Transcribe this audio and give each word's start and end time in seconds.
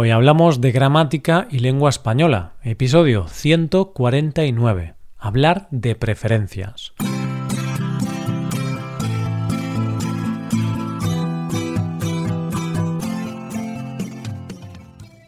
Hoy 0.00 0.12
hablamos 0.12 0.60
de 0.60 0.70
gramática 0.70 1.48
y 1.50 1.58
lengua 1.58 1.90
española, 1.90 2.52
episodio 2.62 3.26
149. 3.26 4.94
Hablar 5.18 5.66
de 5.72 5.96
preferencias. 5.96 6.92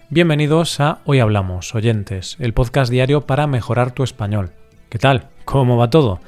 Bienvenidos 0.09 0.79
a 0.79 1.01
Hoy 1.05 1.19
Hablamos, 1.19 1.75
oyentes, 1.75 2.37
el 2.39 2.55
podcast 2.55 2.93
diario 2.93 3.23
para 3.23 3.49
mejorar 3.49 3.91
tu 3.91 4.05
español. 4.05 4.53
¿Qué 4.89 5.01
tal? 5.01 5.31
¿Cómo 5.45 5.79
va 5.79 5.91
todo? 5.91 6.21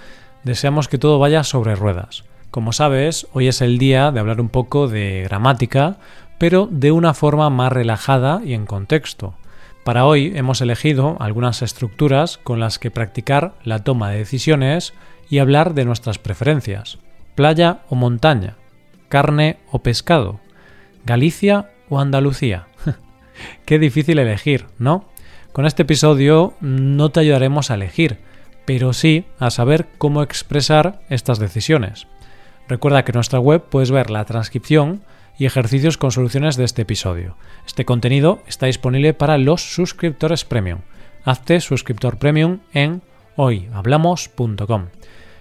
Deseamos 0.43 0.89
que 0.89 0.99
todo 0.99 1.21
vaya 1.21 1.45
sobre 1.45 1.77
ruedas. 1.77 2.25
Como 2.51 2.73
sabes, 2.73 3.29
hoy 3.33 3.47
es 3.47 3.63
el 3.63 3.79
día 3.79 4.11
de 4.11 4.19
hablar 4.19 4.41
un 4.41 4.49
poco 4.49 4.89
de 4.89 5.23
gramática, 5.23 5.97
pero 6.43 6.69
de 6.69 6.91
una 6.91 7.15
forma 7.15 7.51
más 7.51 7.73
relajada 7.73 8.43
y 8.45 8.55
en 8.55 8.67
contexto. 8.67 9.35
Para 9.85 10.07
hoy 10.07 10.33
hemos 10.35 10.61
elegido 10.61 11.17
algunas 11.21 11.63
estructuras 11.63 12.37
con 12.39 12.59
las 12.59 12.81
que 12.81 12.91
practicar 12.91 13.55
la 13.63 13.85
toma 13.85 14.11
de 14.11 14.19
decisiones 14.19 14.93
y 15.31 15.39
hablar 15.39 15.73
de 15.73 15.85
nuestras 15.85 16.19
preferencias. 16.19 16.99
Playa 17.37 17.83
o 17.91 17.95
montaña, 17.95 18.57
carne 19.09 19.59
o 19.71 19.85
pescado, 19.85 20.41
Galicia 21.05 21.71
o 21.89 22.01
Andalucía. 22.01 22.67
Qué 23.65 23.79
difícil 23.79 24.19
elegir, 24.19 24.67
¿no? 24.81 25.05
Con 25.53 25.65
este 25.65 25.83
episodio 25.83 26.55
no 26.61 27.11
te 27.11 27.21
ayudaremos 27.21 27.71
a 27.71 27.75
elegir, 27.75 28.19
pero 28.65 28.93
sí 28.93 29.27
a 29.39 29.51
saber 29.51 29.87
cómo 29.97 30.25
expresar 30.25 31.03
estas 31.09 31.39
decisiones. 31.39 32.09
Recuerda 32.67 33.05
que 33.05 33.13
en 33.13 33.19
nuestra 33.19 33.39
web 33.39 33.63
puedes 33.71 33.93
ver 33.93 34.11
la 34.11 34.25
transcripción 34.25 35.03
y 35.43 35.47
ejercicios 35.47 35.99
con 35.99 36.13
soluciones 36.13 36.57
de 36.57 36.63
este 36.63 36.83
episodio. 36.83 37.35
Este 37.67 37.85
contenido 37.85 38.45
está 38.47 38.67
disponible 38.67 39.13
para 39.13 39.39
los 39.39 39.75
suscriptores 39.75 40.45
premium. 40.45 40.83
Hazte 41.25 41.61
suscriptor 41.61 42.17
premium 42.17 42.61
en 42.73 43.03
hoyhablamos.com. 43.35 44.87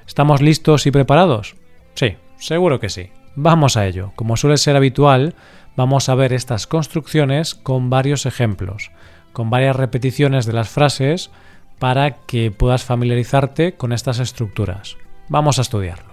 ¿Estamos 0.07 0.41
listos 0.41 0.87
y 0.87 0.91
preparados? 0.91 1.55
Sí, 1.93 2.15
seguro 2.39 2.79
que 2.79 2.89
sí. 2.89 3.11
Vamos 3.35 3.77
a 3.77 3.85
ello. 3.85 4.11
Como 4.15 4.37
suele 4.37 4.57
ser 4.57 4.75
habitual, 4.75 5.35
vamos 5.75 6.09
a 6.09 6.15
ver 6.15 6.33
estas 6.33 6.65
construcciones 6.65 7.53
con 7.53 7.91
varios 7.91 8.25
ejemplos, 8.25 8.89
con 9.33 9.51
varias 9.51 9.75
repeticiones 9.75 10.47
de 10.47 10.53
las 10.53 10.69
frases 10.69 11.29
para 11.77 12.17
que 12.25 12.49
puedas 12.49 12.83
familiarizarte 12.83 13.73
con 13.75 13.93
estas 13.93 14.17
estructuras. 14.17 14.97
Vamos 15.29 15.59
a 15.59 15.61
estudiarlo. 15.61 16.11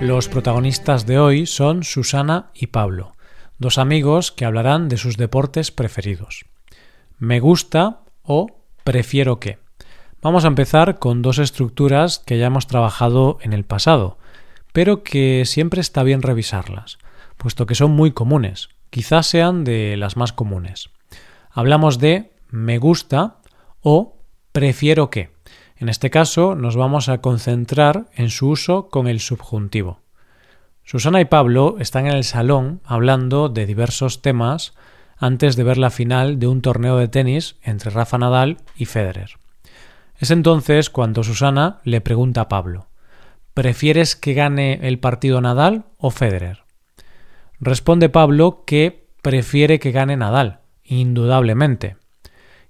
Los 0.00 0.28
protagonistas 0.28 1.04
de 1.04 1.18
hoy 1.18 1.44
son 1.44 1.84
Susana 1.84 2.50
y 2.54 2.68
Pablo, 2.68 3.12
dos 3.58 3.76
amigos 3.76 4.32
que 4.32 4.46
hablarán 4.46 4.88
de 4.88 4.96
sus 4.96 5.18
deportes 5.18 5.70
preferidos. 5.70 6.46
Me 7.18 7.38
gusta 7.38 8.00
o 8.22 8.46
prefiero 8.82 9.40
que. 9.40 9.58
Vamos 10.22 10.46
a 10.46 10.48
empezar 10.48 10.98
con 10.98 11.20
dos 11.20 11.38
estructuras 11.38 12.18
que 12.18 12.38
ya 12.38 12.46
hemos 12.46 12.66
trabajado 12.66 13.36
en 13.42 13.52
el 13.52 13.64
pasado, 13.64 14.16
pero 14.72 15.02
que 15.02 15.44
siempre 15.44 15.82
está 15.82 16.02
bien 16.02 16.22
revisarlas, 16.22 16.96
puesto 17.36 17.66
que 17.66 17.74
son 17.74 17.90
muy 17.90 18.12
comunes, 18.12 18.70
quizás 18.88 19.26
sean 19.26 19.64
de 19.64 19.98
las 19.98 20.16
más 20.16 20.32
comunes. 20.32 20.88
Hablamos 21.50 21.98
de 21.98 22.32
me 22.48 22.78
gusta 22.78 23.36
o 23.82 24.16
prefiero 24.52 25.10
que. 25.10 25.28
En 25.80 25.88
este 25.88 26.10
caso 26.10 26.54
nos 26.54 26.76
vamos 26.76 27.08
a 27.08 27.22
concentrar 27.22 28.04
en 28.14 28.28
su 28.28 28.50
uso 28.50 28.90
con 28.90 29.08
el 29.08 29.18
subjuntivo. 29.18 30.00
Susana 30.84 31.22
y 31.22 31.24
Pablo 31.24 31.76
están 31.80 32.06
en 32.06 32.12
el 32.12 32.24
salón 32.24 32.82
hablando 32.84 33.48
de 33.48 33.64
diversos 33.64 34.20
temas 34.20 34.74
antes 35.16 35.56
de 35.56 35.64
ver 35.64 35.78
la 35.78 35.88
final 35.88 36.38
de 36.38 36.48
un 36.48 36.60
torneo 36.60 36.98
de 36.98 37.08
tenis 37.08 37.56
entre 37.62 37.90
Rafa 37.90 38.18
Nadal 38.18 38.58
y 38.76 38.84
Federer. 38.84 39.38
Es 40.18 40.30
entonces 40.30 40.90
cuando 40.90 41.22
Susana 41.22 41.80
le 41.84 42.02
pregunta 42.02 42.42
a 42.42 42.48
Pablo 42.48 42.88
¿Prefieres 43.54 44.16
que 44.16 44.34
gane 44.34 44.80
el 44.82 44.98
partido 44.98 45.40
Nadal 45.40 45.84
o 45.96 46.10
Federer? 46.10 46.64
Responde 47.58 48.10
Pablo 48.10 48.64
que 48.66 49.08
prefiere 49.22 49.78
que 49.78 49.92
gane 49.92 50.18
Nadal, 50.18 50.60
indudablemente. 50.84 51.96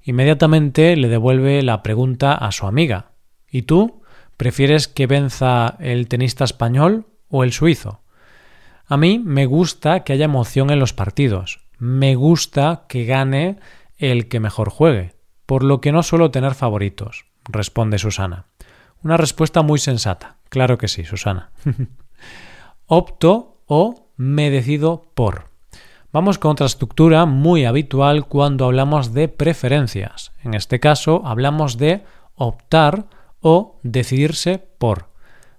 Inmediatamente 0.02 0.96
le 0.96 1.08
devuelve 1.08 1.62
la 1.62 1.82
pregunta 1.82 2.34
a 2.34 2.52
su 2.52 2.66
amiga. 2.66 3.09
¿Y 3.50 3.62
tú? 3.62 4.02
¿Prefieres 4.36 4.88
que 4.88 5.06
venza 5.06 5.76
el 5.80 6.08
tenista 6.08 6.44
español 6.44 7.06
o 7.28 7.44
el 7.44 7.52
suizo? 7.52 8.00
A 8.86 8.96
mí 8.96 9.20
me 9.24 9.46
gusta 9.46 10.02
que 10.02 10.12
haya 10.12 10.24
emoción 10.24 10.70
en 10.70 10.78
los 10.78 10.92
partidos. 10.92 11.60
Me 11.78 12.14
gusta 12.14 12.84
que 12.88 13.04
gane 13.04 13.58
el 13.98 14.28
que 14.28 14.40
mejor 14.40 14.70
juegue. 14.70 15.14
Por 15.46 15.62
lo 15.62 15.80
que 15.80 15.92
no 15.92 16.02
suelo 16.02 16.30
tener 16.30 16.54
favoritos, 16.54 17.26
responde 17.44 17.98
Susana. 17.98 18.46
Una 19.02 19.16
respuesta 19.16 19.62
muy 19.62 19.78
sensata. 19.78 20.36
Claro 20.48 20.78
que 20.78 20.88
sí, 20.88 21.04
Susana. 21.04 21.50
Opto 22.86 23.62
o 23.66 24.10
me 24.16 24.50
decido 24.50 25.10
por. 25.14 25.50
Vamos 26.12 26.38
con 26.38 26.52
otra 26.52 26.66
estructura 26.66 27.24
muy 27.24 27.64
habitual 27.64 28.26
cuando 28.26 28.64
hablamos 28.64 29.14
de 29.14 29.28
preferencias. 29.28 30.32
En 30.42 30.54
este 30.54 30.80
caso 30.80 31.22
hablamos 31.24 31.78
de 31.78 32.04
optar 32.34 33.06
o 33.40 33.78
decidirse 33.82 34.58
por. 34.78 35.10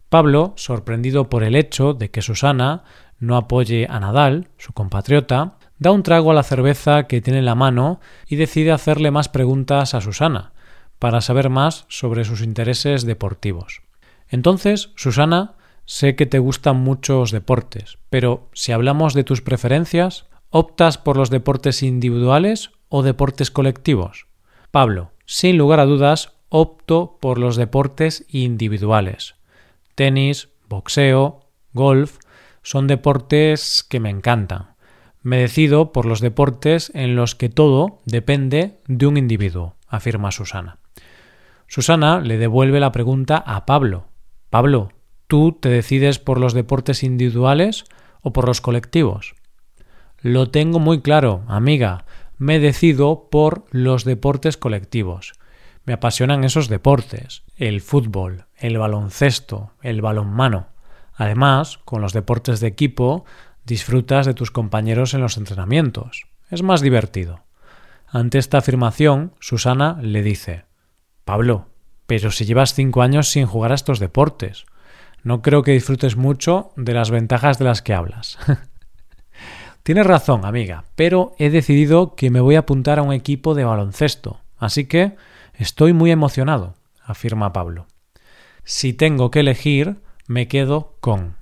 Pablo, 0.10 0.54
sorprendido 0.58 1.30
por 1.30 1.44
el 1.44 1.56
hecho 1.56 1.94
de 1.94 2.12
que 2.12 2.22
Susana 2.22 2.84
no 3.20 3.38
apoye 3.38 3.88
a 3.90 4.00
Nadal, 4.00 4.50
su 4.58 4.74
compatriota, 4.74 5.58
da 5.78 5.92
un 5.92 6.04
trago 6.04 6.32
a 6.32 6.34
la 6.34 6.44
cerveza 6.44 7.08
que 7.08 7.22
tiene 7.22 7.40
en 7.40 7.46
la 7.46 7.56
mano 7.56 8.00
y 8.28 8.36
decide 8.36 8.72
hacerle 8.72 9.12
más 9.12 9.30
preguntas 9.30 9.94
a 9.94 10.02
Susana, 10.02 10.54
para 11.00 11.22
saber 11.22 11.50
más 11.50 11.86
sobre 11.88 12.26
sus 12.26 12.42
intereses 12.42 13.06
deportivos. 13.06 13.82
Entonces, 14.28 14.92
Susana, 14.96 15.56
sé 15.86 16.16
que 16.16 16.26
te 16.26 16.40
gustan 16.40 16.78
muchos 16.78 17.32
deportes, 17.32 17.98
pero 18.10 18.50
si 18.54 18.72
hablamos 18.72 19.14
de 19.14 19.24
tus 19.24 19.42
preferencias, 19.42 20.26
¿Optas 20.54 20.98
por 20.98 21.16
los 21.16 21.30
deportes 21.30 21.82
individuales 21.82 22.72
o 22.90 23.04
deportes 23.04 23.52
colectivos? 23.52 24.28
Pablo, 24.70 25.14
sin 25.26 25.58
lugar 25.58 25.80
a 25.80 25.86
dudas, 25.86 26.34
opto 26.52 27.18
por 27.22 27.38
los 27.38 27.56
deportes 27.56 28.26
individuales. 28.28 29.36
Tenis, 29.96 30.50
boxeo, 30.68 31.48
golf, 31.72 32.18
son 32.62 32.88
deportes 32.88 33.86
que 33.90 34.02
me 34.02 34.10
encantan. 34.10 34.76
Me 35.24 35.38
decido 35.38 35.94
por 35.94 36.06
los 36.06 36.20
deportes 36.20 36.92
en 36.94 37.16
los 37.16 37.36
que 37.36 37.48
todo 37.48 38.02
depende 38.06 38.80
de 38.88 39.08
un 39.08 39.16
individuo, 39.16 39.78
afirma 39.88 40.32
Susana. 40.32 40.78
Susana 41.68 42.20
le 42.20 42.38
devuelve 42.38 42.82
la 42.82 42.92
pregunta 42.92 43.38
a 43.38 43.66
Pablo. 43.66 44.08
Pablo, 44.50 44.90
¿tú 45.28 45.54
te 45.54 45.70
decides 45.70 46.20
por 46.20 46.38
los 46.38 46.54
deportes 46.54 47.02
individuales 47.04 47.86
o 48.22 48.34
por 48.34 48.46
los 48.46 48.60
colectivos? 48.60 49.36
Lo 50.20 50.50
tengo 50.50 50.80
muy 50.80 51.02
claro, 51.02 51.44
amiga. 51.48 52.04
Me 52.38 52.60
decido 52.60 53.30
por 53.32 53.64
los 53.72 54.04
deportes 54.04 54.58
colectivos. 54.58 55.34
Me 55.86 55.94
apasionan 55.94 56.44
esos 56.44 56.68
deportes, 56.68 57.44
el 57.58 57.82
fútbol, 57.82 58.46
el 58.58 58.78
baloncesto, 58.78 59.72
el 59.82 60.02
balonmano. 60.02 60.68
Además, 61.16 61.80
con 61.86 62.02
los 62.02 62.14
deportes 62.14 62.60
de 62.60 62.68
equipo, 62.68 63.26
disfrutas 63.66 64.26
de 64.26 64.34
tus 64.34 64.52
compañeros 64.52 65.14
en 65.14 65.22
los 65.22 65.38
entrenamientos. 65.38 66.28
Es 66.50 66.64
más 66.64 66.82
divertido. 66.82 67.44
Ante 68.08 68.38
esta 68.38 68.58
afirmación, 68.58 69.34
Susana 69.40 69.98
le 70.02 70.22
dice 70.22 70.66
Pablo, 71.24 71.68
pero 72.06 72.30
si 72.32 72.46
llevas 72.46 72.74
cinco 72.74 73.02
años 73.02 73.30
sin 73.30 73.46
jugar 73.46 73.72
a 73.72 73.76
estos 73.76 74.00
deportes, 74.00 74.66
no 75.24 75.42
creo 75.42 75.64
que 75.64 75.72
disfrutes 75.72 76.18
mucho 76.18 76.72
de 76.76 76.94
las 76.94 77.10
ventajas 77.10 77.58
de 77.58 77.66
las 77.66 77.82
que 77.82 77.94
hablas. 77.94 78.38
Tienes 79.84 80.06
razón, 80.06 80.46
amiga, 80.46 80.84
pero 80.96 81.34
he 81.40 81.50
decidido 81.50 82.16
que 82.16 82.30
me 82.30 82.42
voy 82.42 82.56
a 82.56 82.60
apuntar 82.60 83.00
a 83.00 83.04
un 83.04 83.14
equipo 83.14 83.56
de 83.56 83.64
baloncesto, 83.64 84.42
así 84.58 84.86
que 84.86 85.16
estoy 85.62 85.94
muy 85.94 86.12
emocionado, 86.12 86.76
afirma 87.04 87.54
Pablo. 87.54 87.88
Si 88.64 88.94
tengo 88.94 89.32
que 89.32 89.42
elegir, 89.42 89.98
me 90.28 90.48
quedo 90.48 90.96
con. 91.00 91.36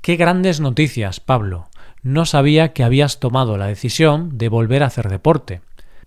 Qué 0.00 0.16
grandes 0.16 0.60
noticias, 0.60 1.20
Pablo. 1.20 1.68
No 2.02 2.24
sabía 2.24 2.72
que 2.72 2.82
habías 2.82 3.20
tomado 3.20 3.56
la 3.56 3.66
decisión 3.66 4.36
de 4.38 4.48
volver 4.48 4.82
a 4.82 4.86
hacer 4.86 5.08
deporte. 5.08 5.60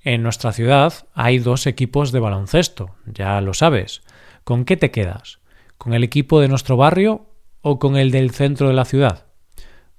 En 0.04 0.24
nuestra 0.24 0.52
ciudad 0.52 0.94
hay 1.14 1.40
dos 1.40 1.68
equipos 1.68 2.12
de 2.12 2.20
baloncesto, 2.20 2.96
ya 3.06 3.40
lo 3.42 3.54
sabes. 3.54 4.02
¿Con 4.44 4.66
qué 4.66 4.78
te 4.78 4.92
quedas? 4.92 5.40
¿Con 5.78 5.94
el 5.94 6.04
equipo 6.04 6.42
de 6.42 6.48
nuestro 6.48 6.78
barrio 6.78 7.28
o 7.62 7.80
con 7.80 7.98
el 7.98 8.12
del 8.12 8.32
centro 8.32 8.68
de 8.68 8.76
la 8.76 8.86
ciudad? 8.86 9.26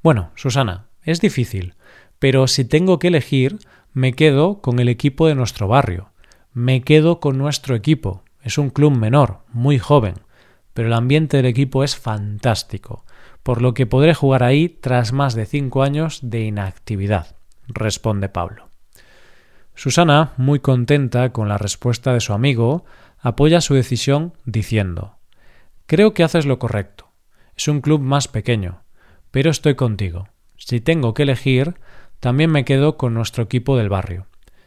Bueno, 0.02 0.30
Susana, 0.36 0.86
es 1.02 1.20
difícil, 1.20 1.74
pero 2.18 2.46
si 2.46 2.64
tengo 2.64 2.98
que 2.98 3.08
elegir, 3.08 3.58
me 3.92 4.12
quedo 4.12 4.60
con 4.60 4.78
el 4.78 4.88
equipo 4.88 5.26
de 5.26 5.34
nuestro 5.34 5.66
barrio. 5.66 6.12
Me 6.58 6.80
quedo 6.80 7.20
con 7.20 7.36
nuestro 7.36 7.74
equipo. 7.74 8.24
Es 8.40 8.56
un 8.56 8.70
club 8.70 8.96
menor, 8.96 9.40
muy 9.52 9.78
joven, 9.78 10.14
pero 10.72 10.88
el 10.88 10.94
ambiente 10.94 11.36
del 11.36 11.44
equipo 11.44 11.84
es 11.84 11.98
fantástico. 11.98 13.04
por 13.42 13.60
lo 13.60 13.74
que 13.74 13.84
podré 13.84 14.14
jugar 14.14 14.42
ahí 14.42 14.70
tras 14.70 15.12
más 15.12 15.34
de 15.34 15.44
cinco 15.44 15.82
años 15.82 16.20
de 16.22 16.46
inactividad, 16.46 17.36
responde 17.68 18.30
Pablo. 18.30 18.70
Susana, 19.74 20.32
muy 20.38 20.60
contenta 20.60 21.30
con 21.30 21.46
la 21.46 21.58
respuesta 21.58 22.14
de 22.14 22.20
su 22.20 22.32
amigo, 22.32 22.86
apoya 23.18 23.60
su 23.60 23.74
decisión 23.74 24.32
diciendo 24.46 25.18
Creo 25.84 26.14
que 26.14 26.24
haces 26.24 26.46
lo 26.46 26.58
correcto. 26.58 27.12
Es 27.54 27.68
un 27.68 27.82
club 27.82 28.00
más 28.00 28.28
pequeño, 28.28 28.82
pero 29.30 29.50
estoy 29.50 29.74
contigo. 29.74 30.28
Si 30.56 30.80
tengo 30.80 31.12
que 31.12 31.24
elegir, 31.24 31.74
también 32.18 32.50
me 32.50 32.64
quedo 32.64 32.96
con 32.96 33.12
nuestro 33.12 33.44
equipo 33.44 33.76
del 33.76 33.90
barrio. 33.90 34.26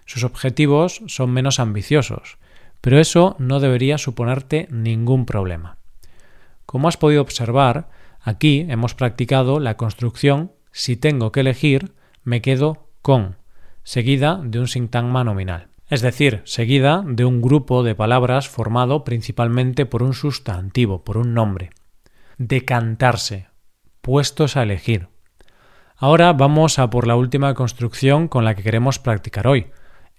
Sus 0.09 0.23
objetivos 0.23 1.03
son 1.05 1.29
menos 1.29 1.59
ambiciosos, 1.59 2.39
pero 2.81 2.97
eso 2.97 3.35
no 3.37 3.59
debería 3.59 3.99
suponerte 3.99 4.67
ningún 4.71 5.27
problema. 5.27 5.77
Como 6.65 6.87
has 6.87 6.97
podido 6.97 7.21
observar, 7.21 7.89
aquí 8.19 8.65
hemos 8.69 8.95
practicado 8.95 9.59
la 9.59 9.77
construcción 9.77 10.51
si 10.71 10.97
tengo 10.97 11.31
que 11.31 11.41
elegir, 11.41 11.93
me 12.23 12.41
quedo 12.41 12.87
con, 13.03 13.35
seguida 13.83 14.41
de 14.43 14.59
un 14.59 14.67
sintagma 14.67 15.23
nominal, 15.23 15.67
es 15.89 16.01
decir, 16.01 16.41
seguida 16.43 17.03
de 17.05 17.25
un 17.25 17.39
grupo 17.39 17.83
de 17.83 17.93
palabras 17.93 18.49
formado 18.49 19.03
principalmente 19.03 19.85
por 19.85 20.01
un 20.01 20.15
sustantivo, 20.15 21.03
por 21.03 21.17
un 21.17 21.35
nombre. 21.35 21.69
Decantarse, 22.39 23.45
puestos 24.01 24.57
a 24.57 24.63
elegir. 24.63 25.07
Ahora 25.97 26.33
vamos 26.33 26.79
a 26.79 26.89
por 26.89 27.05
la 27.05 27.15
última 27.15 27.53
construcción 27.53 28.27
con 28.27 28.43
la 28.43 28.55
que 28.55 28.63
queremos 28.63 28.97
practicar 28.97 29.45
hoy. 29.45 29.67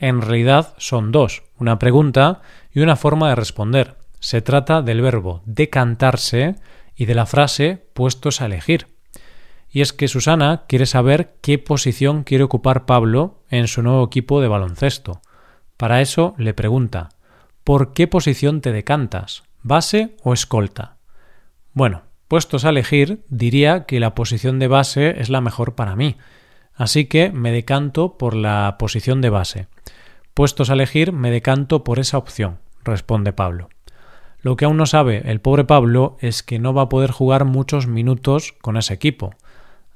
En 0.00 0.20
realidad 0.20 0.74
son 0.78 1.12
dos, 1.12 1.44
una 1.56 1.78
pregunta 1.78 2.40
y 2.72 2.80
una 2.80 2.96
forma 2.96 3.28
de 3.28 3.36
responder. 3.36 3.96
Se 4.18 4.42
trata 4.42 4.82
del 4.82 5.00
verbo 5.00 5.42
decantarse 5.44 6.56
y 6.96 7.04
de 7.04 7.14
la 7.14 7.26
frase 7.26 7.86
puestos 7.94 8.40
a 8.40 8.46
elegir. 8.46 8.88
Y 9.70 9.82
es 9.82 9.92
que 9.92 10.08
Susana 10.08 10.64
quiere 10.66 10.86
saber 10.86 11.36
qué 11.40 11.58
posición 11.58 12.24
quiere 12.24 12.42
ocupar 12.42 12.86
Pablo 12.86 13.44
en 13.48 13.68
su 13.68 13.82
nuevo 13.82 14.04
equipo 14.04 14.40
de 14.40 14.48
baloncesto. 14.48 15.20
Para 15.76 16.00
eso 16.00 16.34
le 16.36 16.54
pregunta 16.54 17.10
¿Por 17.62 17.92
qué 17.92 18.08
posición 18.08 18.60
te 18.60 18.72
decantas? 18.72 19.44
¿Base 19.62 20.16
o 20.24 20.32
escolta? 20.32 20.96
Bueno, 21.72 22.02
Puestos 22.30 22.64
a 22.64 22.68
elegir, 22.68 23.24
diría 23.28 23.86
que 23.86 23.98
la 23.98 24.14
posición 24.14 24.60
de 24.60 24.68
base 24.68 25.20
es 25.20 25.30
la 25.30 25.40
mejor 25.40 25.74
para 25.74 25.96
mí, 25.96 26.14
así 26.74 27.06
que 27.06 27.32
me 27.32 27.50
decanto 27.50 28.18
por 28.18 28.36
la 28.36 28.76
posición 28.78 29.20
de 29.20 29.30
base. 29.30 29.66
Puestos 30.40 30.70
a 30.70 30.72
elegir, 30.72 31.12
me 31.12 31.30
decanto 31.30 31.84
por 31.84 31.98
esa 31.98 32.16
opción, 32.16 32.60
responde 32.82 33.34
Pablo. 33.34 33.68
Lo 34.40 34.56
que 34.56 34.64
aún 34.64 34.78
no 34.78 34.86
sabe 34.86 35.30
el 35.30 35.42
pobre 35.42 35.64
Pablo 35.64 36.16
es 36.18 36.42
que 36.42 36.58
no 36.58 36.72
va 36.72 36.80
a 36.80 36.88
poder 36.88 37.10
jugar 37.10 37.44
muchos 37.44 37.86
minutos 37.86 38.54
con 38.62 38.78
ese 38.78 38.94
equipo, 38.94 39.34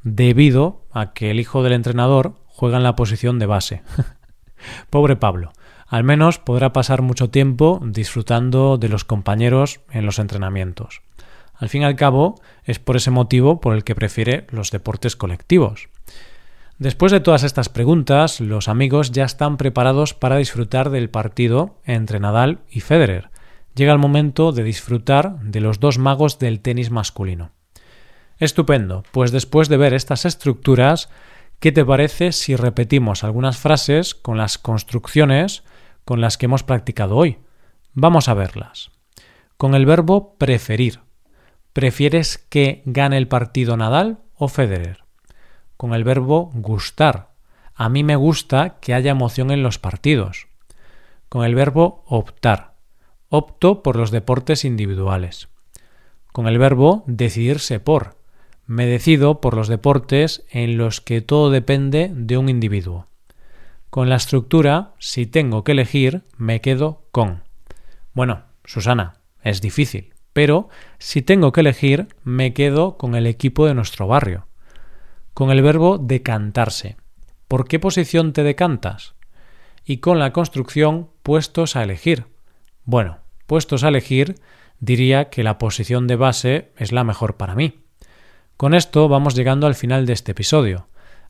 debido 0.03 0.83
a 0.93 1.15
que 1.15 1.31
el 1.31 1.41
hijo 1.41 1.63
del 1.63 1.73
entrenador 1.73 2.35
juega 2.45 2.77
en 2.77 2.83
la 2.83 2.95
posición 2.95 3.39
de 3.39 3.47
base. 3.47 3.83
pobre 4.91 5.17
Pablo. 5.17 5.51
Al 5.87 6.05
menos 6.05 6.39
podrá 6.39 6.75
pasar 6.75 7.01
mucho 7.01 7.31
tiempo 7.31 7.81
disfrutando 7.83 8.77
de 8.77 8.91
los 8.91 9.05
compañeros 9.05 9.81
en 9.93 10.05
los 10.05 10.19
entrenamientos. 10.19 11.01
Al 11.55 11.71
fin 11.71 11.81
y 11.81 11.85
al 11.87 11.97
cabo, 11.97 12.35
es 12.65 12.79
por 12.79 12.97
ese 12.97 13.11
motivo 13.11 13.63
por 13.63 13.75
el 13.75 13.83
que 13.83 13.95
prefiere 13.95 14.47
los 14.51 14.71
deportes 14.71 15.17
colectivos. 15.17 15.89
Después 16.79 17.13
de 17.13 17.21
todas 17.21 17.45
estas 17.45 17.69
preguntas, 17.69 18.41
los 18.41 18.69
amigos 18.69 19.13
ya 19.13 19.25
están 19.25 19.57
preparados 19.57 20.13
para 20.13 20.37
disfrutar 20.37 20.91
del 20.91 21.09
partido 21.09 21.79
entre 21.85 22.19
Nadal 22.19 22.61
y 22.69 22.81
Federer. 22.81 23.31
Llega 23.77 23.93
el 23.93 24.01
momento 24.01 24.51
de 24.51 24.65
disfrutar 24.65 25.39
de 25.41 25.61
los 25.61 25.79
dos 25.79 25.99
magos 25.99 26.41
del 26.41 26.61
tenis 26.61 26.91
masculino. 26.91 27.53
Estupendo, 28.39 29.05
pues 29.13 29.31
después 29.31 29.69
de 29.69 29.77
ver 29.77 29.95
estas 29.95 30.25
estructuras, 30.25 31.09
¿qué 31.61 31.71
te 31.71 31.85
parece 31.85 32.33
si 32.33 32.57
repetimos 32.57 33.23
algunas 33.23 33.57
frases 33.57 34.17
con 34.17 34.37
las 34.37 34.59
construcciones 34.59 35.63
con 36.05 36.21
las 36.21 36.37
que 36.37 36.47
hemos 36.47 36.65
practicado 36.65 37.17
hoy? 37.17 37.39
Vamos 37.93 38.29
a 38.29 38.35
verlas. 38.35 38.91
Con 39.57 39.77
el 39.77 39.87
verbo 39.87 40.35
preferir. 40.39 41.01
¿Prefieres 41.73 42.39
que 42.39 42.83
gane 42.85 43.17
el 43.17 43.29
partido 43.29 43.77
Nadal 43.77 44.19
o 44.35 44.49
Federer? 44.49 45.04
Con 45.77 45.95
el 45.95 46.05
verbo 46.05 46.51
gustar. 46.55 47.31
A 47.75 47.89
mí 47.89 48.05
me 48.05 48.17
gusta 48.17 48.79
que 48.81 48.95
haya 48.95 49.11
emoción 49.11 49.51
en 49.51 49.63
los 49.63 49.79
partidos. 49.79 50.47
Con 51.29 51.45
el 51.45 51.55
verbo 51.55 52.05
optar. 52.07 52.75
Opto 53.29 53.83
por 53.83 53.97
los 53.97 54.11
deportes 54.11 54.65
individuales. 54.65 55.49
Con 56.33 56.47
el 56.47 56.59
verbo 56.59 57.05
decidirse 57.07 57.81
por. 57.81 58.17
Me 58.67 58.87
decido 58.87 59.41
por 59.41 59.55
los 59.55 59.69
deportes 59.69 60.45
en 60.51 60.79
los 60.79 61.01
que 61.01 61.21
todo 61.21 61.51
depende 61.51 62.11
de 62.15 62.39
un 62.39 62.49
individuo. 62.49 63.09
Con 63.91 64.09
la 64.09 64.17
estructura, 64.17 64.95
si 64.99 65.27
tengo 65.27 65.65
que 65.65 65.73
elegir, 65.73 66.23
me 66.37 66.61
quedo 66.61 67.03
con. 67.13 67.43
Bueno, 68.13 68.43
Susana, 68.65 69.15
es 69.43 69.61
difícil 69.61 70.15
pero 70.35 70.69
si 70.99 71.23
tengo 71.23 71.53
que 71.53 71.63
elegir, 71.63 72.09
me 72.25 72.53
quedo 72.53 72.99
con 72.99 73.15
el 73.15 73.27
equipo 73.27 73.67
de 73.67 73.73
nuestro 73.73 74.07
barrio. 74.07 74.47
Con 75.35 75.51
el 75.51 75.63
verbo 75.63 75.99
decantarse. 75.99 76.97
¿Por 77.49 77.67
qué 77.67 77.81
posición 77.81 78.33
te 78.33 78.45
decantas? 78.45 79.15
Y 79.85 79.99
con 79.99 80.21
la 80.21 80.33
construcción 80.33 81.11
puestos 81.25 81.75
a 81.75 81.83
elegir. 81.83 82.27
Bueno, 82.85 83.19
puestos 83.47 83.83
a 83.83 83.89
elegir, 83.89 84.37
diría 84.79 85.31
que 85.31 85.43
la 85.43 85.59
posición 85.59 86.07
de 86.07 86.15
base 86.15 86.71
es 86.77 86.93
la 86.93 87.03
mejor 87.03 87.37
para 87.37 87.57
mí. 87.57 87.81
Con 88.57 88.75
esto 88.75 89.09
vamos 89.09 89.35
llegando 89.35 89.67
al 89.67 89.75
final 89.75 90.07
de 90.07 90.13
este 90.13 90.33
episodio. 90.33 90.87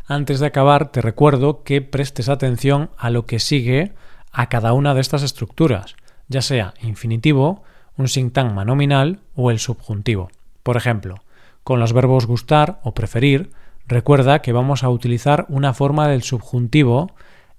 Antes 0.07 0.39
de 0.39 0.47
acabar, 0.47 0.93
te 0.93 1.01
recuerdo 1.01 1.63
que 1.63 1.81
prestes 1.81 2.29
atención 2.29 2.91
a 2.99 3.09
lo 3.09 3.25
que 3.25 3.39
sigue 3.39 3.95
a 4.33 4.51
cada 4.51 4.75
una 4.75 4.93
de 4.93 5.01
estas 5.01 5.23
estructuras, 5.23 5.97
ya 6.29 6.43
sea 6.43 6.75
infinitivo, 6.83 7.63
un 7.97 8.09
sintagma 8.09 8.67
nominal 8.67 9.21
o 9.35 9.51
el 9.51 9.59
subjuntivo. 9.59 10.29
Por 10.63 10.77
ejemplo, 10.77 11.25
con 11.63 11.81
los 11.81 11.95
verbos 11.95 12.27
gustar 12.27 12.81
o 12.83 12.93
preferir, 12.93 13.51
recuerda 13.87 14.41
que 14.41 14.53
vamos 14.53 14.85
a 14.85 14.91
utilizar 14.91 15.47
una 15.49 15.75
forma 15.75 16.09
del 16.09 16.23
subjuntivo 16.23 17.13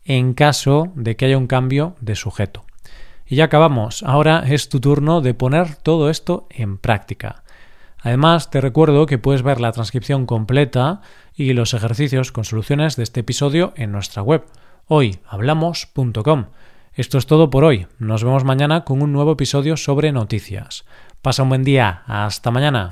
en 0.04 0.34
caso 0.34 0.92
de 0.96 1.16
que 1.16 1.26
haya 1.26 1.38
un 1.38 1.48
cambio 1.48 1.96
de 2.00 2.16
sujeto. 2.16 2.66
Y 3.26 3.38
ya 3.38 3.46
acabamos. 3.46 4.04
Ahora 4.04 4.44
es 4.48 4.70
tu 4.70 4.80
turno 4.80 5.22
de 5.22 5.34
poner 5.34 5.76
todo 5.76 6.10
esto 6.10 6.48
en 6.52 6.78
práctica. 6.78 7.44
Además, 8.02 8.52
te 8.52 8.62
recuerdo 8.62 9.08
que 9.08 9.18
puedes 9.18 9.42
ver 9.42 9.60
la 9.60 9.72
transcripción 9.72 10.28
completa 10.28 11.02
y 11.36 11.54
los 11.54 11.74
ejercicios 11.74 12.32
con 12.32 12.44
soluciones 12.44 12.96
de 12.96 13.04
este 13.04 13.22
episodio 13.22 13.74
en 13.76 13.92
nuestra 13.92 14.22
web 14.22 14.46
hoyhablamos.com. 14.88 16.46
Esto 16.94 17.18
es 17.18 17.26
todo 17.26 17.50
por 17.50 17.64
hoy. 17.64 17.88
Nos 17.98 18.24
vemos 18.24 18.44
mañana 18.44 18.86
con 18.86 19.02
un 19.02 19.12
nuevo 19.12 19.32
episodio 19.34 19.76
sobre 19.76 20.12
noticias. 20.12 20.86
Pasa 21.22 21.44
un 21.44 21.50
buen 21.50 21.64
día. 21.64 22.04
Hasta 22.06 22.52
mañana. 22.52 22.90